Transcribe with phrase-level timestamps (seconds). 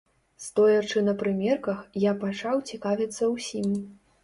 [0.45, 3.73] Стоячы на прымерках, я пачаў цікавіцца ўсім.